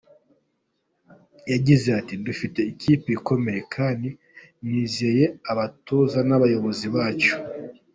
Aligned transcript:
Yagize 1.51 1.87
ati 1.99 2.13
“Dufite 2.25 2.59
ikipe 2.71 3.07
ikomeye 3.17 3.61
kandi 3.75 4.09
nizeye 4.67 5.25
abatoza 5.51 6.19
n’abayobozi 6.27 6.85
bacu. 6.95 7.33